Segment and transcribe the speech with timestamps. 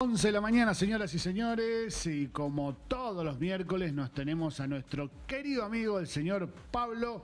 [0.00, 4.68] 11 de la mañana, señoras y señores, y como todos los miércoles nos tenemos a
[4.68, 7.20] nuestro querido amigo, el señor Pablo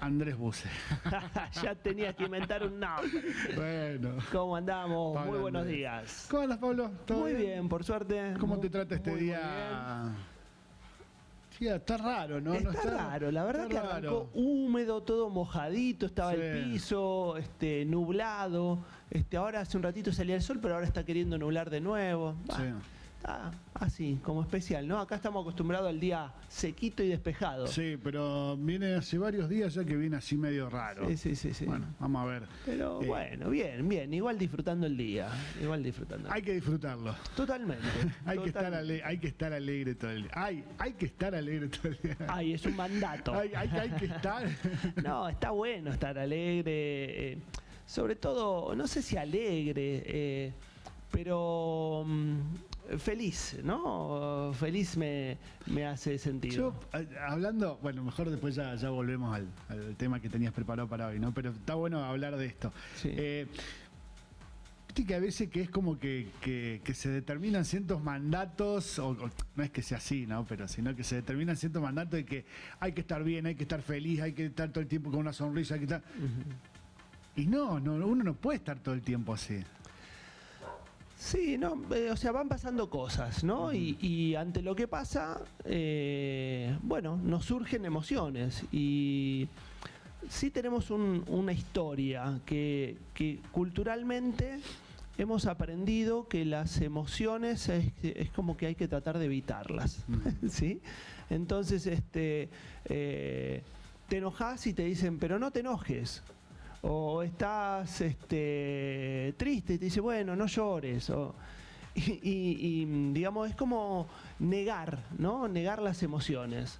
[0.00, 0.68] Andrés Buse.
[1.62, 3.22] ya tenías que inventar un nombre.
[3.54, 4.16] Bueno.
[4.32, 5.14] ¿Cómo andamos?
[5.14, 5.78] Pablo Muy buenos Andrés.
[5.78, 6.26] días.
[6.28, 6.90] ¿Cómo andas, Pablo?
[7.06, 7.68] ¿Todo Muy bien?
[7.68, 8.34] por suerte.
[8.40, 10.12] ¿Cómo Muy- te trata este día?
[11.60, 12.54] Está raro, ¿no?
[12.54, 13.88] Está, raro, la verdad que raro.
[13.90, 18.80] arrancó húmedo, todo mojadito, estaba el piso, este, nublado.
[19.12, 22.34] Este, ahora hace un ratito salía el sol, pero ahora está queriendo nublar de nuevo.
[22.46, 22.64] Bah, Sí.
[23.22, 24.98] Está así, como especial, ¿no?
[24.98, 27.68] Acá estamos acostumbrados al día sequito y despejado.
[27.68, 31.06] Sí, pero viene hace varios días ya que viene así medio raro.
[31.06, 31.64] sí, sí, sí, sí.
[31.66, 32.42] Bueno, vamos a ver.
[32.66, 34.12] Pero Eh, bueno, bien, bien.
[34.12, 35.28] Igual disfrutando el día.
[35.62, 36.32] Igual disfrutando.
[36.32, 37.14] Hay que disfrutarlo.
[37.36, 37.84] Totalmente.
[38.26, 38.94] Hay que, estar totalmente.
[38.94, 40.32] ale- hay que estar alegre todo el día.
[40.34, 42.16] Hay, hay que estar alegre todo el día.
[42.26, 43.34] Ay, es un mandato.
[43.38, 44.42] Hay, hay- hay que estar.
[45.04, 47.38] No, está bueno estar alegre.
[47.86, 50.52] Sobre todo, no sé si alegre, eh,
[51.10, 54.52] pero mm, feliz, ¿no?
[54.54, 55.36] Feliz me,
[55.66, 56.74] me hace sentido.
[56.92, 60.88] Yo, eh, hablando, bueno, mejor después ya, ya volvemos al, al tema que tenías preparado
[60.88, 61.32] para hoy, ¿no?
[61.34, 62.72] Pero está bueno hablar de esto.
[62.96, 63.10] Sí.
[63.12, 63.46] Eh,
[64.94, 69.12] Viste que a veces que es como que, que- que se determinan ciertos mandatos, o,
[69.12, 70.44] o no es que sea así, ¿no?
[70.44, 72.44] Pero sino que se determinan ciertos mandatos de que
[72.78, 75.20] hay que estar bien, hay que estar feliz, hay que estar todo el tiempo con
[75.20, 76.02] una sonrisa, hay que estar...
[77.36, 79.60] Y no, no, uno no puede estar todo el tiempo así.
[81.18, 83.72] Sí, no, eh, o sea, van pasando cosas, ¿no?
[83.72, 89.46] y, y ante lo que pasa, eh, bueno, nos surgen emociones y
[90.28, 94.58] sí tenemos un- una historia que, que culturalmente
[95.16, 100.04] hemos aprendido que las emociones es, es como que hay que tratar de evitarlas,
[100.50, 100.80] ¿sí?
[101.30, 102.48] Entonces, este,
[102.86, 103.62] eh,
[104.08, 106.20] te enojas y te dicen, pero no te enojes.
[106.82, 111.10] O estás este, triste y te dice, bueno, no llores.
[111.10, 111.34] O,
[111.94, 114.06] y, digamos, es como
[114.38, 115.48] negar, ¿no?
[115.48, 116.78] Negar las emociones.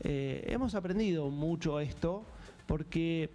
[0.00, 2.24] Eh, hemos aprendido mucho esto
[2.66, 3.30] porque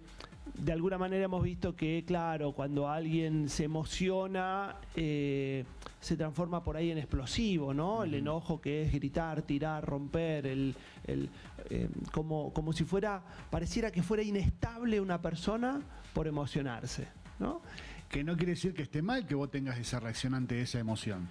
[0.54, 5.64] de alguna manera hemos visto que, claro, cuando alguien se emociona, eh,
[6.00, 8.04] se transforma por ahí en explosivo, ¿no?
[8.04, 10.74] El enojo que es gritar, tirar, romper, el,
[11.06, 11.28] el,
[11.70, 15.80] eh, como, como si fuera, pareciera que fuera inestable una persona
[16.12, 17.08] por emocionarse,
[17.38, 17.62] ¿no?
[18.08, 21.28] Que no quiere decir que esté mal que vos tengas esa reacción ante esa emoción.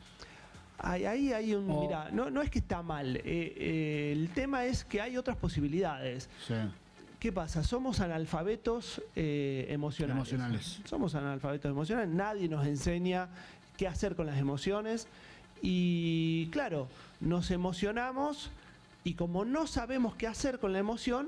[0.79, 1.67] Ahí, ahí hay un.
[1.67, 3.17] Mira, no, no es que está mal.
[3.17, 6.27] eh, eh, el tema es que hay otras posibilidades.
[6.47, 6.55] Sí.
[7.21, 7.63] ¿Qué pasa?
[7.63, 10.33] Somos analfabetos eh, emocionales.
[10.33, 10.81] Emocionales.
[10.85, 12.09] Somos analfabetos emocionales.
[12.11, 13.29] Nadie nos enseña
[13.77, 15.07] qué hacer con las emociones.
[15.61, 16.87] Y claro,
[17.19, 18.49] nos emocionamos
[19.03, 21.27] y como no sabemos qué hacer con la emoción,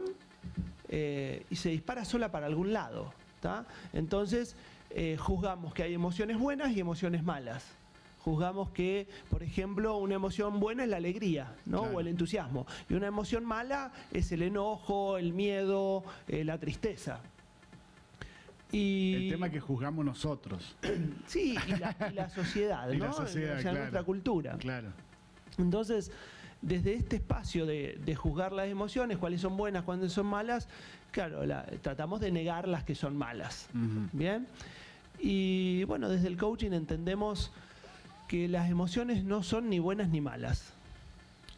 [0.89, 3.13] eh, y se dispara sola para algún lado.
[3.39, 3.67] ¿tá?
[3.93, 4.55] Entonces,
[4.89, 7.65] eh, juzgamos que hay emociones buenas y emociones malas.
[8.23, 11.81] Juzgamos que, por ejemplo, una emoción buena es la alegría, ¿no?
[11.81, 11.97] Claro.
[11.97, 12.65] O el entusiasmo.
[12.89, 17.19] Y una emoción mala es el enojo, el miedo, eh, la tristeza.
[18.71, 20.75] Y El tema que juzgamos nosotros.
[21.27, 23.05] sí, y la, y la sociedad, Y ¿no?
[23.07, 23.77] la sociedad, o sea, claro.
[23.79, 24.57] nuestra cultura.
[24.57, 24.89] Claro.
[25.57, 26.11] Entonces,
[26.61, 30.67] desde este espacio de, de juzgar las emociones, cuáles son buenas, cuáles son malas,
[31.11, 33.67] claro, la- tratamos de negar las que son malas.
[34.13, 34.47] Bien.
[35.19, 37.51] Y bueno, desde el coaching entendemos
[38.33, 40.73] que las emociones no son ni buenas ni malas.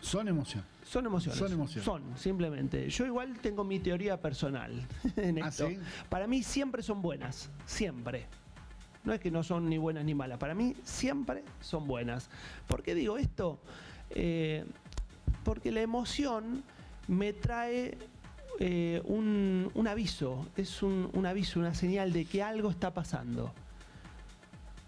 [0.01, 0.61] Son emoción.
[0.83, 1.39] Son emociones.
[1.39, 1.85] Son emociones.
[1.85, 2.89] Son, simplemente.
[2.89, 4.85] Yo igual tengo mi teoría personal
[5.15, 5.69] en ¿Ah, esto.
[5.69, 5.79] sí?
[6.09, 7.49] Para mí siempre son buenas.
[7.65, 8.25] Siempre.
[9.05, 10.37] No es que no son ni buenas ni malas.
[10.37, 12.29] Para mí siempre son buenas.
[12.67, 13.57] ¿Por qué digo esto?
[14.09, 14.65] Eh,
[15.45, 16.61] porque la emoción
[17.07, 17.97] me trae
[18.59, 20.45] eh, un, un aviso.
[20.57, 23.53] Es un, un aviso, una señal de que algo está pasando.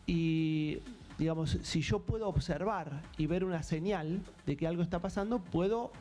[0.05, 0.79] Y
[1.17, 5.91] digamos, si yo puedo observar y ver una señal de que algo está pasando, puedo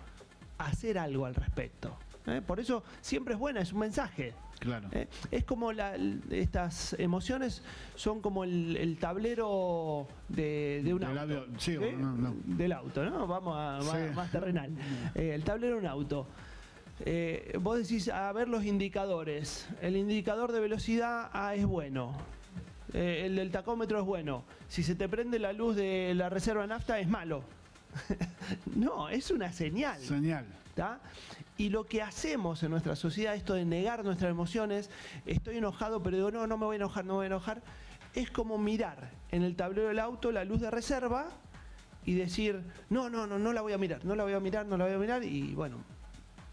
[0.58, 1.96] hacer algo al respecto.
[2.26, 2.42] ¿eh?
[2.46, 4.34] Por eso siempre es buena, es un mensaje.
[4.58, 4.88] Claro.
[4.92, 5.06] ¿eh?
[5.30, 5.96] Es como la-
[6.30, 7.62] estas emociones
[7.94, 11.46] son como el, el tablero de, de un Del auto.
[11.58, 11.94] sí, ¿eh?
[11.96, 12.34] no, no.
[12.44, 13.26] Del auto, ¿no?
[13.26, 14.14] Vamos a más, Sí.
[14.14, 14.70] más terrenal.
[15.14, 16.26] El tablero de un auto.
[17.60, 19.68] Vos decís, a ver los indicadores.
[19.82, 22.12] El indicador de velocidad ah, es bueno.
[22.96, 24.42] Eh, el del tacómetro es bueno.
[24.68, 27.44] Si se te prende la luz de la reserva de nafta es malo.
[28.74, 30.00] no, es una señal.
[30.00, 30.46] Señal.
[30.74, 30.98] ¿tá?
[31.58, 34.88] Y lo que hacemos en nuestra sociedad, esto de negar nuestras emociones,
[35.26, 37.62] estoy enojado, pero digo, no, no me voy a enojar, no me voy a enojar,
[38.14, 41.28] es como mirar en el tablero del auto la luz de reserva
[42.06, 44.64] y decir, no, no, no, no la voy a mirar, no la voy a mirar,
[44.64, 45.78] no la voy a mirar, y bueno,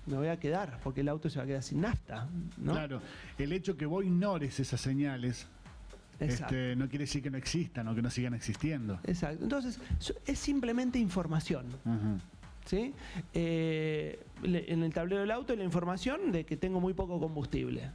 [0.07, 2.74] me voy a quedar, porque el auto se va a quedar sin nafta, ¿no?
[2.74, 3.01] Claro.
[3.38, 5.48] El hecho que vos ignores esas señales.
[6.19, 9.00] Este, no quiere decir que no existan o que no sigan existiendo.
[9.04, 9.44] Exacto.
[9.44, 9.80] Entonces,
[10.25, 11.65] es simplemente información.
[12.65, 12.94] ¿sí?
[13.33, 17.92] Eh, en el tablero del auto la información de que tengo muy poco combustible.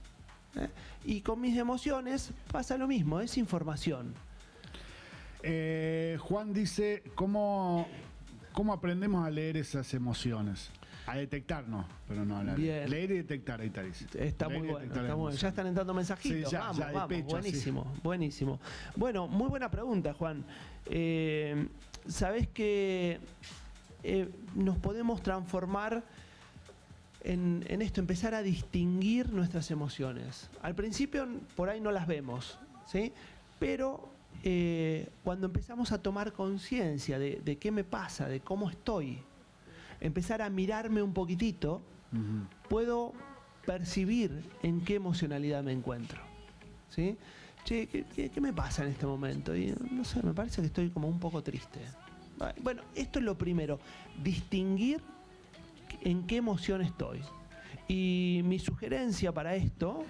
[0.57, 0.69] ¿eh?
[1.05, 4.15] Y con mis emociones pasa lo mismo, es información.
[5.43, 7.87] Eh, Juan dice, ¿cómo,
[8.53, 10.71] ¿cómo aprendemos a leer esas emociones?
[11.11, 12.57] A detectar, no, pero no leer.
[12.59, 12.91] Bien.
[12.91, 14.07] Leer y detectar, ahí está, dice.
[14.19, 15.33] Está Leer muy bueno, está muy.
[15.33, 16.51] Ya están entrando mensajitos.
[16.51, 17.09] Sí, ya, vamos, ya, vamos.
[17.09, 18.61] pecho, buenísimo, buenísimo.
[18.97, 20.45] Bueno, muy buena pregunta, Juan.
[20.87, 21.67] Eh,
[22.07, 23.21] Sabes que
[24.03, 26.03] eh, nos podemos transformar
[27.23, 30.49] en, en esto, empezar a distinguir nuestras emociones.
[30.63, 33.13] Al principio por ahí no las vemos, ¿sí?
[33.59, 34.09] Pero
[34.43, 39.19] eh, cuando empezamos a tomar conciencia de, de qué me pasa, de cómo estoy,
[40.01, 41.81] empezar a mirarme un poquitito,
[42.69, 43.13] puedo
[43.67, 44.31] percibir
[44.63, 46.21] en qué emocionalidad me encuentro.
[46.89, 47.17] ¿Sí?
[47.65, 49.55] Che, ¿qué, qué- qué me pasa en este momento?
[49.55, 51.81] Y no sé, me parece que estoy como un poco triste.
[52.63, 53.79] Bueno, esto es lo primero,
[54.23, 55.01] distinguir
[56.03, 57.21] en qué emoción estoy.
[57.89, 60.05] Y mi sugerencia para esto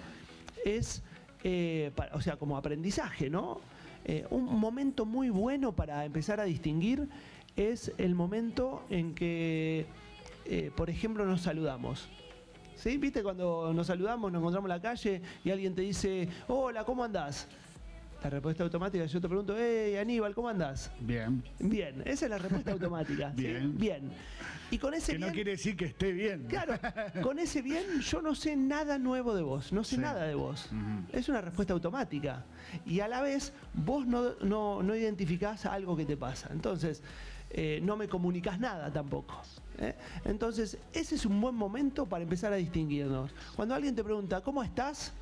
[0.63, 1.01] es,
[1.43, 3.59] eh, o sea, como aprendizaje, ¿no?
[4.05, 7.09] Eh, un momento muy bueno para empezar a distinguir
[7.55, 9.85] es el momento en que,
[10.45, 12.07] eh, por ejemplo, nos saludamos.
[12.75, 12.97] ¿Sí?
[12.97, 17.03] ¿Viste cuando nos saludamos, nos encontramos en la calle y alguien te dice, hola, ¿cómo
[17.03, 17.47] andás?
[18.23, 20.91] La respuesta automática, yo te pregunto, hey, Aníbal, ¿cómo andás?
[21.01, 21.41] Bien.
[21.59, 23.33] Bien, esa es la respuesta automática.
[23.35, 23.43] ¿sí?
[23.43, 23.77] Bien.
[23.77, 24.11] Bien.
[24.71, 26.45] Y con ese Que no quiere decir que esté bien.
[26.47, 26.75] claro,
[27.21, 30.01] con ese bien yo no sé nada nuevo de vos, no sé Sí.
[30.01, 30.69] nada de vos.
[31.11, 32.45] Es una respuesta automática.
[32.85, 36.49] Y a la vez vos no, no, no identificás algo que te pasa.
[36.51, 37.01] Entonces,
[37.51, 39.41] eh, no me comunicás nada tampoco.
[39.79, 39.95] ¿eh?
[40.25, 43.31] Entonces, ese es un buen momento para empezar a distinguirnos.
[43.55, 45.13] Cuando alguien te pregunta, ¿cómo estás?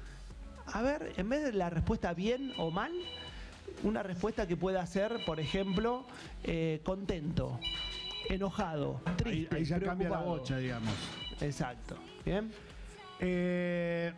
[0.68, 2.92] A ver, en vez de la respuesta bien o mal,
[3.84, 6.06] una respuesta que pueda ser, por ejemplo,
[6.44, 7.60] eh, contento,
[8.30, 10.94] enojado, triste, ahí ya cambia la bocha, digamos.
[11.40, 11.96] Exacto.
[12.26, 12.52] ¿Bien?
[13.20, 14.14] Eh,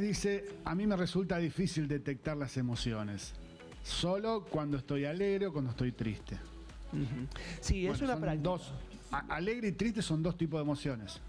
[0.00, 3.34] dice, a mí me resulta difícil detectar las emociones.
[3.82, 6.38] Solo cuando estoy alegre o cuando estoy triste.
[7.60, 8.42] Sí, es una práctica.
[8.42, 8.72] dos.
[9.28, 11.20] alegre y triste son dos tipos de emociones.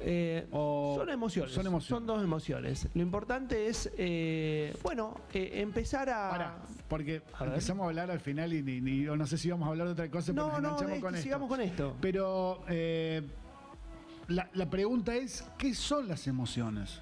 [0.00, 1.52] Eh, O- son emociones.
[1.52, 1.88] son emociones.
[1.88, 2.88] Son dos emociones.
[2.94, 6.30] Lo importante es, eh, bueno, eh, empezar a.
[6.30, 6.56] Pará,
[6.88, 9.92] porque A empezamos a hablar al final y no sé si vamos a hablar de
[9.94, 11.22] otra cosa, pero No, nos no, enganchamos es con esto.
[11.22, 11.96] sigamos con esto.
[12.00, 12.64] Pero
[14.28, 17.00] la, la pregunta es, ¿qué son las emociones?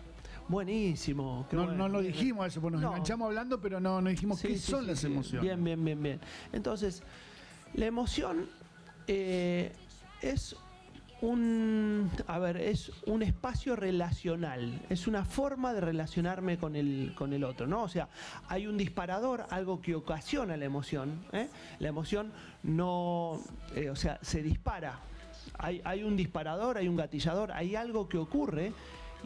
[0.49, 1.47] Buenísimo.
[1.51, 1.77] No, bueno.
[1.79, 2.89] no lo dijimos eso, porque nos No.
[2.91, 5.43] enganchamos hablando, pero no, no dijimos Sí, qué sí, son sí, las emociones.
[5.43, 6.21] Bien, bien, bien, bien.
[6.53, 7.03] Entonces,
[7.75, 8.49] la emoción
[9.07, 9.73] eh,
[10.21, 10.57] es
[11.23, 17.33] un, a ver, es un espacio relacional, es una forma de relacionarme con el, con
[17.33, 17.85] el otro, ¿no?
[17.85, 18.09] O sea,
[18.49, 21.25] hay un disparador, algo que ocasiona la emoción.
[21.33, 21.49] ¿eh?
[21.79, 22.33] La emoción
[22.65, 23.41] no,
[23.77, 24.99] eh, o sea, se dispara.
[25.59, 28.73] Hay, hay un disparador, hay un gatillador, hay algo que ocurre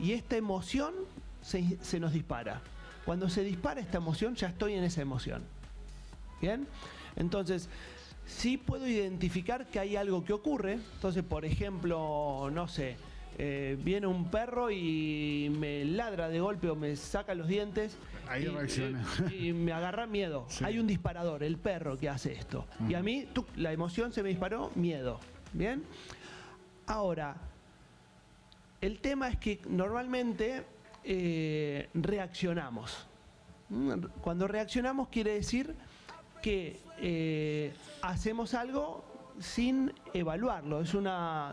[0.01, 0.93] y esta emoción
[1.41, 2.61] se, se nos dispara.
[3.07, 5.43] Cuando se dispara esta emoción, ya estoy en esa emoción.
[6.43, 6.67] ¿Bien?
[7.15, 7.71] Entonces,
[8.27, 10.75] sí puedo identificar que hay algo que ocurre.
[10.75, 12.97] Entonces, por ejemplo, no sé,
[13.39, 17.97] eh, viene un perro y me ladra de golpe o me saca los dientes.
[18.29, 19.05] Ahí y, reacciona.
[19.31, 20.47] y- y me agarra miedo.
[20.49, 20.65] Sí.
[20.65, 22.67] Hay un disparador, el perro que hace esto.
[22.89, 25.21] Y a mí, tuc, la emoción se me disparó, miedo.
[25.53, 25.85] ¿Bien?
[26.87, 27.37] Ahora,
[28.81, 30.65] el tema es que normalmente
[31.05, 33.07] eh, reaccionamos.
[33.69, 35.75] Mm, Cuando reaccionamos quiere decir
[36.47, 39.05] que eh, hacemos algo
[39.41, 41.53] sin evaluarlo, es una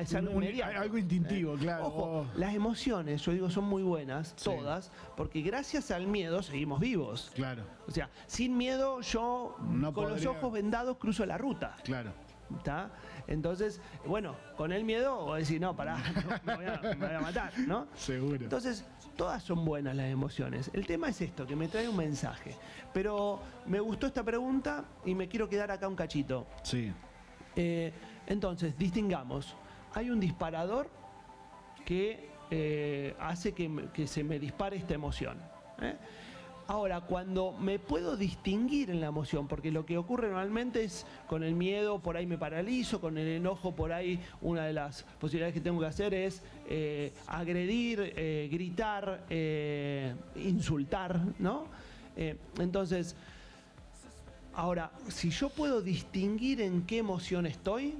[0.00, 0.80] es algo Un- inmediato.
[0.80, 1.86] algo instintivo, claro.
[1.88, 2.26] Ojo, Oh.
[2.36, 4.46] las emociones, yo digo, son muy buenas, Sí.
[4.46, 7.30] todas, porque gracias al miedo seguimos vivos.
[7.34, 11.76] Claro, O sea, sin miedo yo No con los ojos vendados cruzo la ruta.
[11.84, 12.12] claro.
[12.56, 12.90] ¿Está?
[13.26, 15.96] Entonces, bueno, con el miedo, o decir, no, pará,
[16.44, 17.86] me voy a, me voy a matar, ¿no?
[17.94, 18.44] Seguro.
[18.44, 18.84] Entonces,
[19.16, 20.70] todas son buenas las emociones.
[20.72, 22.56] El tema es esto, que me trae un mensaje.
[22.92, 26.46] Pero me gustó esta pregunta y me quiero quedar acá un cachito.
[26.62, 26.92] Sí.
[27.56, 27.92] Eh,
[28.26, 29.56] entonces, distingamos.
[29.94, 30.88] Hay un disparador
[31.84, 35.38] que eh, hace que, que se me dispare esta emoción.
[35.80, 35.96] ¿eh?
[36.70, 41.42] Ahora, cuando me puedo distinguir en la emoción, porque lo que ocurre normalmente es con
[41.42, 45.52] el miedo, por ahí me paralizo, con el enojo, por ahí una de las posibilidades
[45.52, 51.66] que tengo que hacer es eh, agredir, eh, gritar, eh, insultar, ¿no?
[52.56, 53.16] Entonces,
[54.54, 57.96] Ahora, si yo puedo distinguir en qué emoción estoy,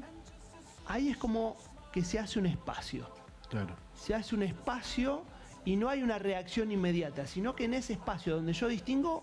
[0.86, 1.56] ahí es como
[1.92, 3.08] que se hace un espacio.
[3.48, 3.74] Claro.
[3.94, 5.24] Se hace un espacio
[5.64, 9.22] y no hay una reacción inmediata, sino que en ese espacio donde yo distingo,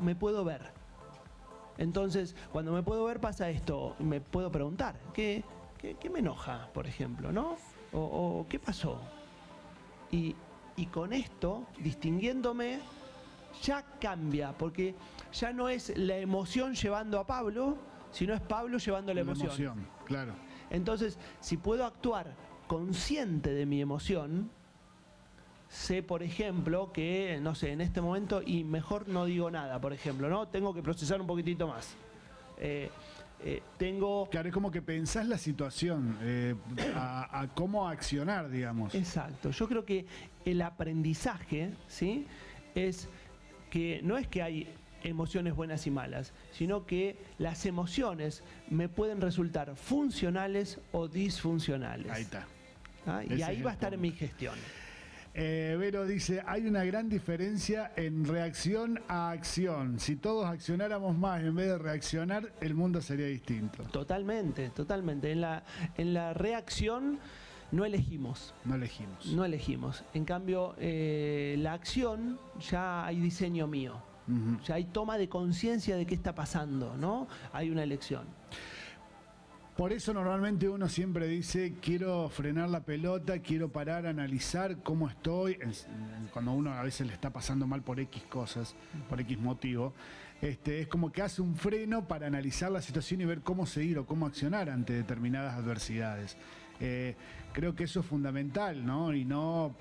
[0.00, 0.72] me puedo ver.
[1.78, 5.44] Entonces, cuando me puedo ver pasa esto, me puedo preguntar, ¿qué,
[5.78, 7.56] qué, me enoja, por ejemplo, ¿no?
[7.92, 9.00] O, ¿qué pasó?
[10.10, 10.34] Y,
[10.76, 12.80] y con esto, distinguiéndome,
[13.62, 14.94] ya cambia, porque
[15.32, 17.78] ya no es la emoción llevando a Pablo,
[18.10, 19.46] sino es Pablo llevando la, emoción.
[19.46, 19.86] emoción.
[20.04, 20.34] Claro.
[20.70, 22.34] Entonces, si puedo actuar
[22.66, 24.50] consciente de mi emoción,
[25.68, 29.92] sé, por ejemplo, que, no sé, en este momento, y mejor no digo nada, por
[29.92, 30.48] ejemplo, ¿no?
[30.48, 31.94] Tengo que procesar un poquitito más.
[32.58, 32.90] Eh,
[33.44, 34.28] eh, tengo...
[34.30, 36.54] Claro, es como que pensás la situación, eh,
[36.94, 38.94] a, cómo accionar, digamos.
[38.94, 39.50] Exacto.
[39.50, 40.06] Yo creo que
[40.44, 42.26] el aprendizaje, ¿sí?
[42.74, 43.08] Es
[43.70, 49.20] que no es que hay emociones buenas y malas, sino que las emociones me pueden
[49.20, 52.10] resultar funcionales o disfuncionales.
[52.10, 52.46] Ahí está.
[53.06, 53.22] ¿Ah?
[53.24, 54.54] Y ahí va a estar mi gestión.
[55.40, 60.00] Eh, Vero dice, hay una gran diferencia en reacción a acción.
[60.00, 63.84] Si todos accionáramos más en vez de reaccionar, el mundo sería distinto.
[63.84, 65.30] Totalmente, totalmente.
[65.30, 65.62] En la,
[65.96, 67.20] en la reacción
[67.70, 68.52] no elegimos.
[68.64, 69.26] No elegimos.
[69.26, 70.02] No elegimos.
[70.12, 74.02] En cambio, eh, la acción ya hay diseño mío.
[74.66, 77.28] Ya hay toma de conciencia de qué está pasando, ¿no?
[77.52, 78.24] Hay una elección.
[79.78, 85.56] Por eso normalmente uno siempre dice, quiero frenar la pelota, quiero parar, analizar cómo estoy,
[86.32, 88.74] cuando uno a veces le está pasando mal por X cosas,
[89.08, 89.94] por X motivo,
[90.42, 94.00] este, es como que hace un freno para analizar la situación y ver cómo seguir
[94.00, 96.36] o cómo accionar ante determinadas adversidades.
[96.80, 97.14] Eh,
[97.52, 99.14] creo que eso es fundamental, ¿no?
[99.14, 99.76] Y no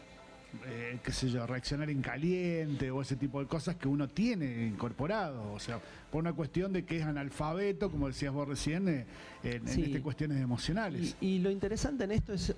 [0.66, 4.68] eh, qué sé yo, reaccionar en caliente o ese tipo de cosas que uno tiene
[4.68, 5.52] incorporado.
[5.54, 5.80] O sea,
[6.12, 9.06] por una cuestión de que es analfabeto, como decías vos recién, eh,
[9.44, 11.16] en, estas cuestiones emocionales.
[11.22, 12.56] Y, lo interesante en esto es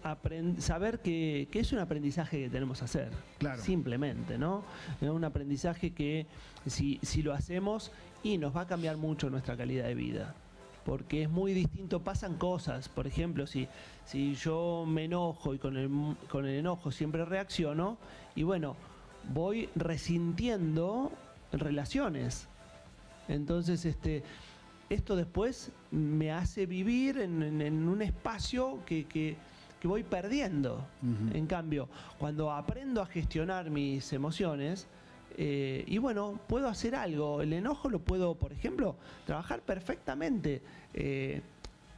[0.60, 3.10] saber que, es un aprendizaje que tenemos que hacer.
[3.38, 3.62] Claro.
[3.62, 4.64] Simplemente, ¿no?
[5.02, 6.26] Es un aprendizaje que
[6.66, 7.92] si, si lo hacemos
[8.24, 10.36] y nos va a cambiar mucho nuestra calidad de vida
[10.90, 13.68] porque es muy distinto, pasan cosas, por ejemplo, si,
[14.06, 15.88] si yo me enojo y con el,
[16.28, 18.00] con el enojo siempre reacciono,
[18.36, 18.76] y bueno,
[19.32, 21.12] voy resintiendo
[21.52, 22.48] relaciones.
[23.28, 24.24] Entonces, este,
[24.90, 29.38] esto después me hace vivir en, un espacio que,
[29.84, 30.88] voy perdiendo.
[31.36, 34.88] En cambio, cuando aprendo a gestionar mis emociones,
[35.42, 37.42] eh, y bueno, puedo hacer algo.
[37.42, 40.62] El enojo lo puedo, por ejemplo, trabajar perfectamente.
[40.94, 41.42] Eh,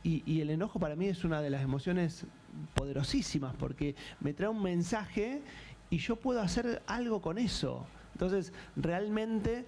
[0.03, 2.27] y, el enojo para mí es una de las emociones
[2.75, 5.41] poderosísimas porque me trae un mensaje
[5.89, 7.87] y yo puedo hacer algo con eso.
[8.13, 9.65] Entonces, realmente,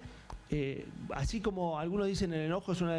[0.50, 2.96] eh, así como algunos dicen el enojo es una,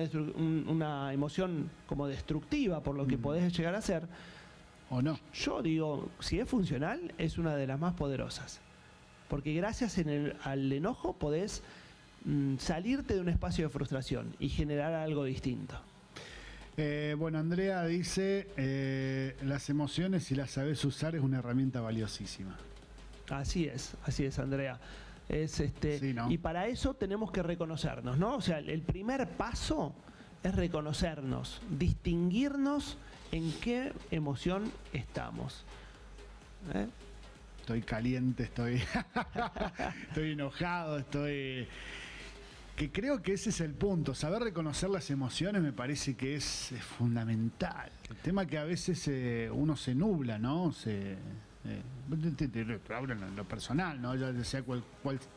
[0.67, 4.09] una emoción como destructiva por lo que podés llegar a ser,
[4.89, 5.17] ¿o no?
[5.33, 8.64] Yo digo, si es funcional, es una de las más poderosas.
[9.27, 9.97] Porque gracias
[10.43, 11.61] al enojo podés
[12.25, 15.75] mm, salirte de un espacio de frustración y generar algo distinto.
[16.77, 22.57] Eh, bueno, Andrea dice, eh, las emociones, si las sabes usar, es una herramienta valiosísima.
[23.29, 24.79] Así es, así es, Andrea.
[25.29, 28.35] Es este, Y para eso tenemos que reconocernos, ¿no?
[28.35, 29.95] O sea, el primer paso
[30.43, 32.97] es reconocernos, distinguirnos
[33.31, 35.63] en qué emoción estamos.
[36.73, 36.87] ¿Eh?
[37.65, 38.79] Estoy caliente, estoy,
[40.09, 41.67] estoy enojado, estoy...
[42.75, 46.73] Que creo que ese es el punto, saber reconocer las emociones me parece que es,
[46.97, 47.89] fundamental.
[48.07, 50.73] El tema que a veces eh, uno se nubla, ¿no?
[50.73, 51.81] Se, eh,
[52.11, 54.13] en lo personal, ¿no?
[54.13, 54.83] Ya sea cual,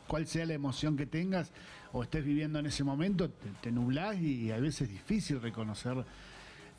[0.05, 1.51] cual, sea la emoción que tengas
[1.93, 6.05] o estés viviendo en ese momento, te, te nublás y a veces es difícil reconocer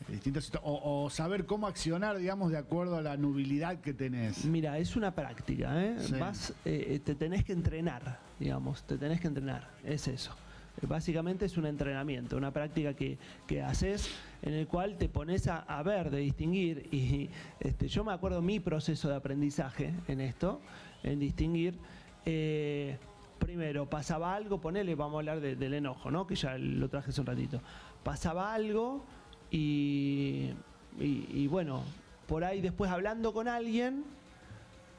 [0.09, 4.45] distintas o, o, saber cómo accionar, digamos, de acuerdo a la nubilidad que tenés.
[4.45, 5.97] Mira, es una práctica, ¿eh?
[6.19, 10.35] Vas, eh, te tenés que entrenar, digamos, te tenés que entrenar, es eso.
[10.83, 14.11] Básicamente es un entrenamiento, una práctica que, que haces
[14.43, 16.89] en el cual te pones a, ver, de distinguir.
[16.91, 17.29] Y
[17.59, 20.61] este, yo me acuerdo mi proceso de aprendizaje en esto,
[21.03, 21.79] en distinguir.
[22.25, 22.97] Eh,
[23.39, 26.27] primero, pasaba algo, ponele, vamos a hablar del enojo, ¿no?
[26.27, 27.61] Que ya lo traje hace un ratito.
[28.03, 29.05] Pasaba algo
[29.51, 31.83] y, bueno,
[32.27, 34.05] por ahí después hablando con alguien,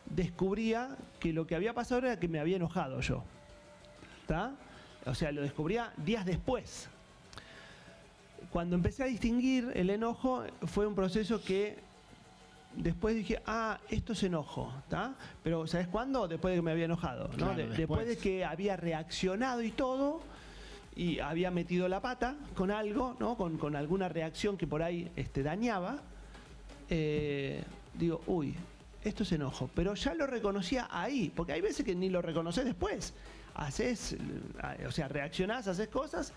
[0.05, 3.24] descubría que lo que había pasado era que me había enojado yo.
[4.22, 4.51] ¿Está?
[5.05, 6.89] O sea, lo descubría días después.
[8.51, 11.77] Cuando empecé a distinguir el enojo, fue un proceso que
[12.75, 15.13] después dije, ah, esto es enojo, ¿está?
[15.43, 16.27] Pero ¿sabes cuándo?
[16.27, 17.29] Después de que me había enojado,
[17.77, 20.22] después de que había reaccionado y todo,
[20.96, 23.38] y había metido la pata con algo, ¿no?
[23.38, 25.98] con, alguna reacción que por ahí este, dañaba,
[26.90, 28.56] eh, digo, uy,
[29.04, 32.66] esto es enojo, pero ya lo reconocía ahí, porque hay veces que ni lo reconoces
[32.66, 33.14] después.
[33.56, 36.34] Haces, eh, o sea, reaccionás, haces cosas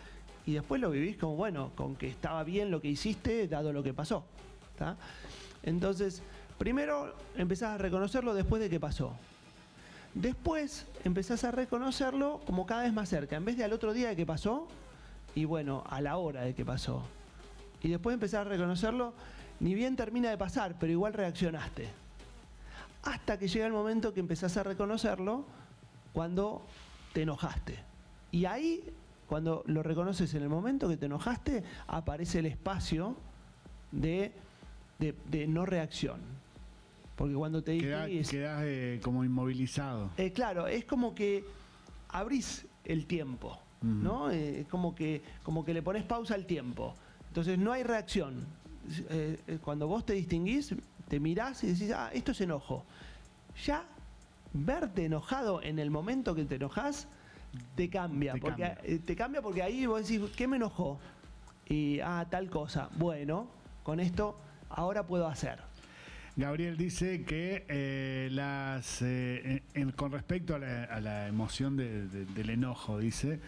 [0.47, 3.83] y después lo vivís como, bueno, con que estaba bien lo que hiciste, dado lo
[3.83, 4.25] que pasó.
[5.63, 6.23] Entonces,
[6.59, 9.17] primero empezás a reconocerlo después de que pasó.
[10.15, 14.09] Después empezás a reconocerlo como cada vez más cerca, en vez de al otro día
[14.09, 14.69] de que pasó,
[15.35, 17.03] y bueno, a la hora de que pasó.
[17.83, 19.13] Y después empezás a reconocerlo,
[19.61, 21.89] ni bien termina de pasar, pero igual reaccionaste.
[23.03, 25.45] Hasta que llega el momento que empezás a reconocerlo
[26.13, 26.63] cuando
[27.13, 27.79] te enojaste.
[28.31, 28.83] Y ahí,
[29.27, 33.17] cuando lo reconoces en el momento que te enojaste, aparece el espacio
[33.91, 34.33] de,
[34.99, 36.21] de- de no reacción.
[37.17, 40.11] Porque cuando te Quedás, distinguís- quedás, eh, como inmovilizado.
[40.17, 41.45] eh, claro, es como que
[42.09, 44.31] abrís el tiempo, ¿no?
[44.31, 46.95] Eh, Es como que, como que le pones pausa al tiempo.
[47.29, 48.47] Entonces no hay reacción.
[49.63, 50.75] Cuando vos te distinguís,
[51.09, 52.85] te mirás y decís, ah, esto es enojo.
[53.65, 53.85] Ya
[54.53, 57.07] verte enojado en el momento que te enojas
[57.77, 58.33] te cambia.
[58.35, 58.99] Te porque, cambia.
[59.05, 60.99] te cambia porque ahí vos decís, ¿qué me enojó?
[61.69, 62.89] Y, ah, tal cosa.
[62.97, 63.47] Bueno,
[63.85, 64.37] con esto
[64.69, 65.61] ahora puedo hacer.
[66.37, 72.09] Gabriel dice que eh, las eh, en- con respecto a la, a la emoción de-
[72.09, 73.39] de- del enojo, dice,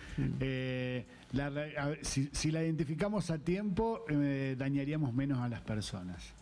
[0.40, 5.60] eh, la a ver, si, si la identificamos a tiempo, eh, dañaríamos menos a las
[5.62, 6.32] personas.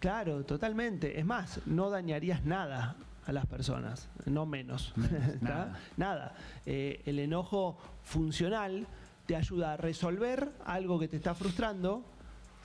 [0.00, 1.18] Claro, totalmente.
[1.20, 4.92] Es más, no dañarías nada a las personas, no menos.
[5.40, 5.78] Nada.
[5.96, 6.34] Nada.
[6.66, 8.86] Eh, el enojo funcional
[9.26, 12.04] te ayuda a resolver algo que te está frustrando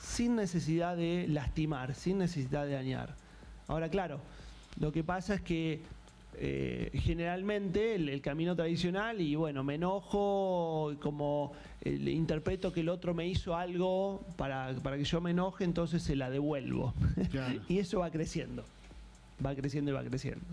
[0.02, 3.16] sin necesidad de lastimar, sin necesidad de dañar.
[3.68, 4.20] Ahora, claro,
[4.80, 5.82] lo que pasa es que
[6.38, 12.90] eh, generalmente el, el camino tradicional y bueno, me enojo, como eh, interpreto que el
[12.90, 16.94] otro me hizo algo para, para que yo me enoje, entonces se la devuelvo.
[17.30, 17.62] Claro.
[17.68, 18.64] y eso va creciendo,
[19.46, 20.46] va creciendo y va creciendo.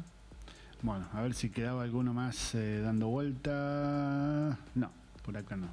[0.83, 4.59] Bueno, a ver si quedaba alguno más eh, dando vuelta.
[4.75, 4.91] No,
[5.25, 5.69] por acá no.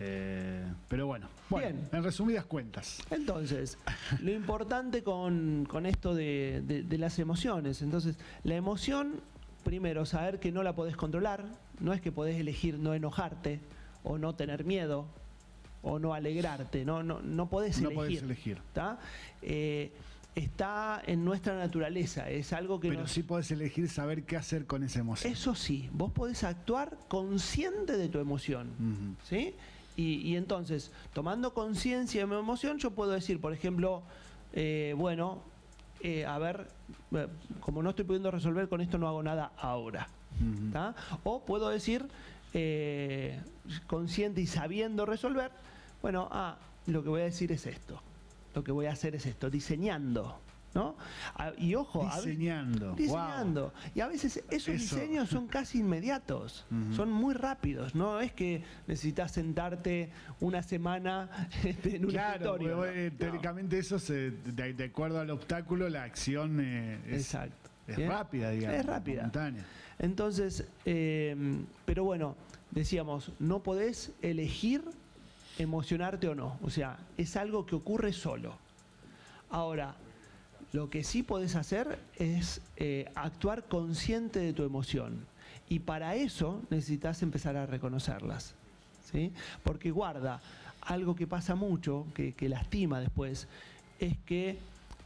[0.00, 1.88] Eh, pero bueno, bueno, Bien.
[1.92, 2.98] en resumidas cuentas.
[3.10, 3.78] Entonces,
[4.20, 9.20] lo importante con, con esto de, de- de las emociones, entonces, la emoción,
[9.62, 11.44] primero, saber que no la podés controlar,
[11.80, 13.60] no es que podés elegir no enojarte
[14.02, 15.06] o no tener miedo
[15.82, 17.96] o no alegrarte, no, no, no podés No elegir.
[17.96, 18.58] podés elegir.
[18.72, 18.98] ¿tá?
[19.42, 19.92] Eh,
[20.34, 24.66] está en nuestra naturaleza, es algo que Pero nos- sí podés elegir saber qué hacer
[24.66, 25.32] con esa emoción.
[25.32, 29.16] Eso sí, vos podés actuar consciente de tu emoción.
[29.28, 29.54] ¿Sí?
[29.96, 34.02] Y, y entonces, tomando conciencia de mi emoción, yo puedo decir, por ejemplo,
[34.52, 35.42] eh, bueno,
[36.00, 36.68] eh, a ver,
[37.12, 37.28] eh,
[37.60, 40.06] como no estoy pudiendo resolver con esto, no hago nada ahora.
[41.22, 42.06] O puedo decir,
[42.52, 43.40] eh,
[43.86, 45.50] consciente y sabiendo resolver,
[46.02, 48.00] bueno, ah, lo que voy a decir es esto.
[48.54, 50.38] Lo que voy a hacer es esto, diseñando.
[50.74, 50.96] ¿No?
[51.58, 52.86] Y ojo, a Diseñando.
[52.88, 52.96] wow.
[52.96, 53.72] diseñando.
[53.94, 54.96] Y a veces esos Eso.
[54.96, 57.94] diseños son casi inmediatos, son muy rápidos.
[57.94, 60.10] No es que necesitas sentarte
[60.40, 62.76] una semana este, en un Claro, escritorio.
[62.76, 63.18] porque, eh, ¿no?
[63.18, 67.70] teóricamente eso, se, de, de acuerdo al obstáculo, la acción eh, es, Exacto.
[67.86, 68.78] es rápida, digamos.
[68.80, 69.16] Es rápida.
[69.22, 69.64] momentánea.
[70.00, 71.36] Entonces, eh,
[71.84, 72.34] pero bueno,
[72.72, 74.82] decíamos, no podés elegir
[75.58, 76.58] emocionarte o no.
[76.62, 78.56] O sea, es algo que ocurre solo.
[79.50, 79.94] Ahora,
[80.74, 85.24] lo que sí podés hacer es eh, actuar consciente de tu emoción.
[85.68, 88.56] Y para eso necesitas empezar a reconocerlas.
[89.12, 89.32] ¿sí?
[89.62, 90.40] Porque guarda,
[90.80, 93.46] algo que pasa mucho, que, lastima después,
[94.00, 94.58] es que,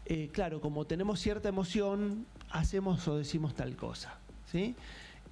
[0.06, 4.14] eh, claro, como tenemos cierta emoción, hacemos o decimos tal cosa.
[4.50, 4.74] ¿sí?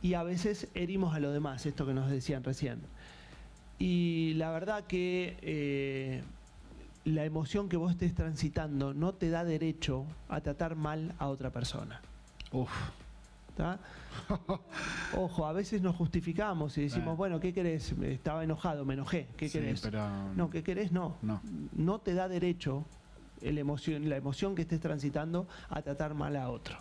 [0.03, 2.81] Y a veces herimos a los demás, esto que nos decían recién.
[3.79, 6.23] Y la verdad que eh,
[7.07, 11.51] la emoción que vos estés transitando no te da derecho a tratar mal a otra
[11.51, 12.01] persona.
[12.53, 12.71] Uf.
[13.57, 13.79] ¿tá?
[15.17, 17.17] Ojo, a veces nos justificamos y decimos, Eh.
[17.17, 17.93] bueno, ¿qué querés?
[18.03, 19.81] Estaba enojado, me enojé, ¿qué Sí, querés?
[19.81, 20.93] pero- No, ¿qué querés?
[20.93, 21.17] No.
[21.23, 21.41] No.
[21.73, 22.85] No te da derecho
[23.41, 26.77] el emoción, la emoción que estés transitando a tratar mal a otro.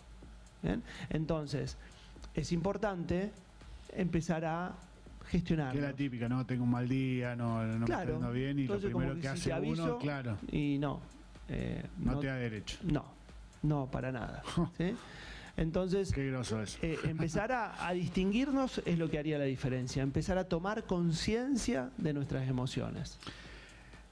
[0.63, 0.81] ¿Bien?
[1.11, 1.77] Entonces,
[2.33, 3.31] es importante
[3.95, 4.73] empezar a
[5.25, 5.71] gestionar.
[5.71, 8.11] Que es la típica, no tengo un mal día, no, no me Claro.
[8.13, 11.01] yendo bien, y Entonces, lo primero que, que si hace aviso, uno, claro, Y no.
[11.49, 12.77] eh, no, te da derecho.
[12.83, 13.05] No,
[13.63, 14.43] no, para nada.
[14.77, 14.95] ¿sí?
[15.57, 16.77] Entonces, Qué groso eso.
[16.81, 20.03] eh, empezar a, a distinguirnos es lo que haría la diferencia.
[20.03, 23.17] Empezar a tomar conciencia de nuestras emociones.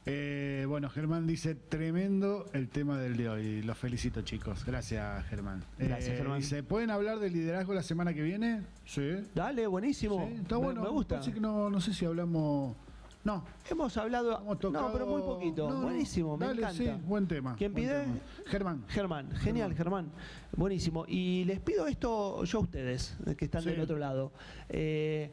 [0.06, 3.62] Eh, bueno, Germán dice, tremendo el tema del de hoy.
[3.62, 4.66] Los felicito, chicos.
[4.66, 5.64] Gracias, Germán.
[5.78, 6.40] Gracias, Germán.
[6.40, 8.64] Dice, ¿pueden hablar de liderazgo la semana que viene?
[8.86, 9.02] Sí.
[9.34, 10.28] Dale, buenísimo.
[10.28, 10.82] Sí, está Me- bueno.
[10.84, 11.16] Me, gusta.
[11.16, 12.76] Parece que no, no sé si hablamos
[13.24, 13.46] No.
[13.72, 14.34] Hemos hablado.
[14.36, 15.70] Hemos No, tocado- pero muy poquito.
[15.70, 15.82] No, no.
[15.84, 16.84] Buenísimo, me Dale, encanta.
[16.84, 17.56] sí, buen tema.
[17.56, 18.02] ¿Quién buen pide?
[18.02, 18.16] tema.
[18.48, 18.84] Germán.
[18.90, 20.12] Germán, genial, Germán.
[20.58, 21.06] Buenísimo.
[21.08, 23.70] Y les pido esto yo a ustedes, eh, que están Sí.
[23.70, 24.34] del otro lado.
[24.68, 25.32] Eh,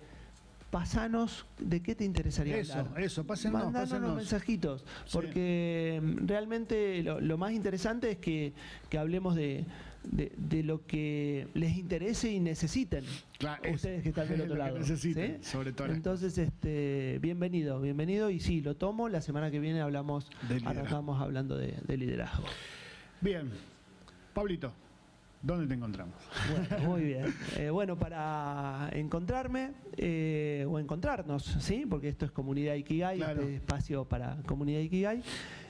[0.71, 3.01] pasanos de qué te interesaría Eso, hablar.
[3.03, 4.09] eso, pásennos, Mandanos pásennos.
[4.11, 8.53] los mensajitos, porque mm, realmente lo, lo más interesante es que,
[8.89, 9.65] que hablemos de,
[10.05, 13.05] de- de lo que les interese y necesiten.
[13.39, 14.79] Claro, ustedes que están del otro lado.
[14.79, 15.51] necesiten, ¿sí?
[15.51, 18.31] sobre todo Entonces, este, bienvenido, bienvenido.
[18.31, 19.09] Y sí, lo tomo.
[19.09, 20.31] La semana que viene hablamos,
[20.65, 22.45] arrancamos hablando de, de liderazgo.
[23.21, 23.51] Bien.
[24.33, 24.73] Pablito,
[25.43, 26.15] ¿dónde te encontramos?
[26.51, 27.35] Bueno, muy bien.
[27.57, 31.85] Eh, bueno, para encontrarme eh, o encontrarnos, ¿sí?
[31.89, 33.43] Porque esto es Comunidad Ikigai, Claro.
[33.43, 35.23] este espacio para Comunidad Ikigai,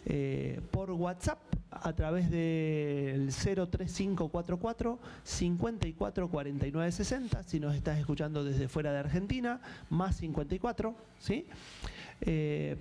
[0.06, 1.38] eh, por WhatsApp
[1.70, 10.94] a través del 03544 544960 si nos estás escuchando desde fuera de Argentina, más 54,
[11.18, 11.46] ¿sí?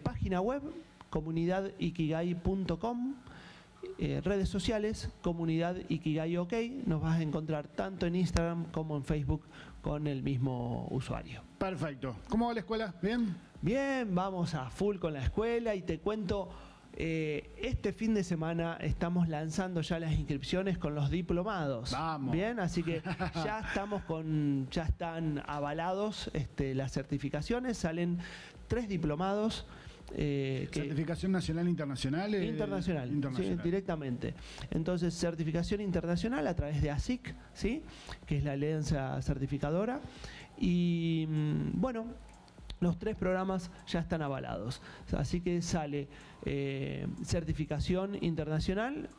[0.03, 0.61] Página web
[1.09, 3.15] comunidadikigai.com
[3.97, 6.53] eh, redes sociales, comunidad Ikigai OK,
[6.85, 9.43] nos vas a encontrar tanto en Instagram como en Facebook
[9.81, 11.41] con el mismo usuario.
[11.57, 12.15] Perfecto.
[12.29, 12.93] ¿Cómo va la escuela?
[13.01, 13.35] ¿Bien?
[13.61, 16.49] Bien, vamos a full con la escuela y te cuento,
[16.93, 21.91] eh, este fin de semana estamos lanzando ya las inscripciones con los diplomados.
[21.91, 22.33] Vamos.
[22.33, 23.01] Bien, así que
[23.35, 28.19] ya estamos con, ya están avalados este, las certificaciones, salen
[28.67, 29.65] tres diplomados.
[30.15, 32.33] Eh, que- ¿Certificación nacional e internacional?
[32.35, 33.57] eh, Internacional, internacional.
[33.57, 34.33] sí, directamente.
[34.71, 37.81] Entonces, certificación internacional a través de ASIC, ¿sí?
[38.25, 39.99] que es la alianza certificadora.
[40.57, 42.05] Y mm, bueno,
[42.79, 44.81] los tres programas ya están avalados.
[45.17, 46.07] Así que sale
[46.45, 49.09] eh, certificación internacional,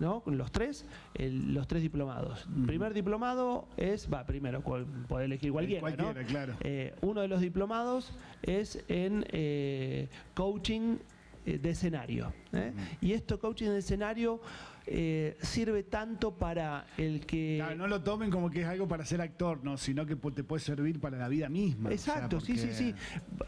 [0.00, 0.20] ¿no?
[0.20, 2.46] Con los tres, el- los tres diplomados.
[2.66, 5.96] Primer diplomado es, va, primero, cual- puede elegir cualquiera, ¿no?
[6.04, 6.54] Cualquiera, claro.
[6.60, 10.98] Eh, uno de los diplomados es en eh, coaching
[11.46, 12.32] de escenario.
[12.52, 12.72] ¿eh?
[13.00, 14.40] Y esto, coaching de escenario,
[14.88, 17.56] eh, sirve tanto para el que...
[17.58, 20.44] Claro, no lo tomen como que es algo para ser actor, no, sino que te
[20.44, 21.90] puede servir para la vida misma.
[21.90, 22.94] o sea, Exacto, sí, sí, sí.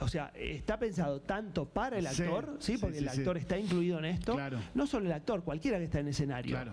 [0.00, 3.18] O sea, está pensado tanto para el actor, sí, sí, porque sí, el sí.
[3.20, 4.34] actor está incluido en esto.
[4.34, 4.58] Claro.
[4.74, 6.56] No solo el actor, cualquiera que está en escenario.
[6.56, 6.72] Claro.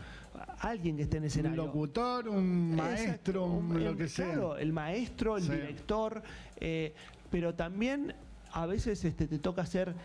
[0.60, 1.66] Alguien que esté en Un escenario.
[1.66, 4.26] locutor, un maestro, un- lo que sea.
[4.26, 6.22] Claro, el maestro, el director,
[6.58, 6.94] eh,
[7.30, 8.14] pero también
[8.52, 9.96] a veces este, te toca hacer um,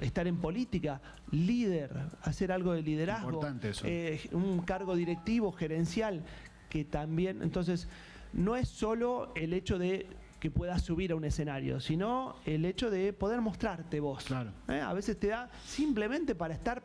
[0.00, 1.00] estar en política,
[1.30, 1.90] líder,
[2.22, 3.86] hacer algo de liderazgo, Importante eso.
[3.86, 6.24] eh, un cargo directivo, gerencial,
[6.68, 7.88] que también, entonces,
[8.32, 10.08] no es solo el hecho de
[10.40, 14.24] que puedas subir a un escenario, sino el hecho de poder mostrarte vos.
[14.24, 14.52] Claro.
[14.68, 14.80] ¿eh?
[14.80, 16.82] A veces te da simplemente para estar,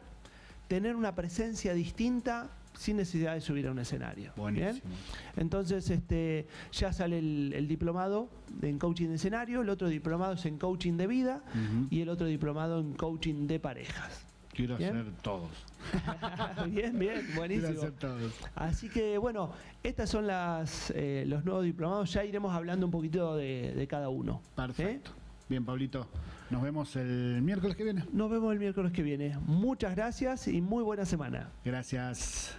[0.67, 4.31] tener una presencia distinta sin necesidad de subir a un escenario.
[4.35, 4.55] ¿Bien?
[4.55, 4.89] Buenísimo.
[5.35, 8.29] Entonces, este, ya sale el, el diplomado
[8.61, 11.43] en coaching de escenario, el otro diplomado es en coaching de vida
[11.89, 14.25] y el otro diplomado en coaching de parejas.
[14.53, 14.95] Quiero Bien.
[14.97, 15.49] hacer todos.
[16.69, 17.77] bien, bien, Quiero buenísimo.
[17.79, 18.33] hacer todos.
[18.55, 19.51] Así que bueno,
[19.83, 22.11] estas son las eh, los nuevos diplomados.
[22.13, 24.41] Ya iremos hablando un poquito de, de cada uno.
[24.43, 24.51] ¿eh?
[24.55, 25.11] Perfecto.
[25.49, 26.07] Bien, Pablito.
[26.49, 28.03] Nos vemos el miércoles que viene.
[28.11, 29.37] Nos vemos el miércoles que viene.
[29.45, 31.49] Muchas gracias y muy buena semana.
[31.63, 32.55] Gracias.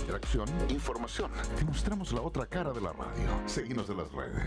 [0.00, 1.30] Interacción, información.
[1.56, 3.28] Te mostramos la otra cara de la radio.
[3.46, 4.42] Seguimos en las redes.